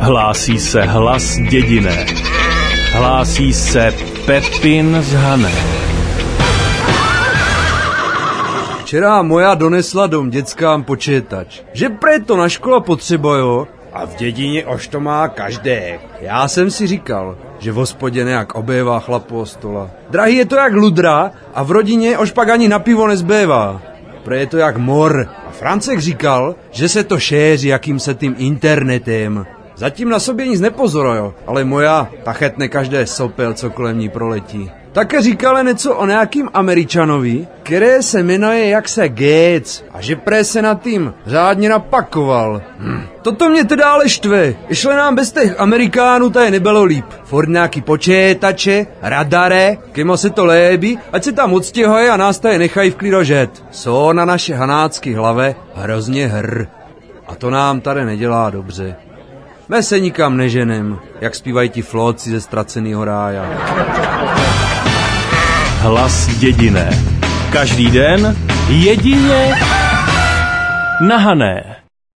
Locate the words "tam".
51.32-51.52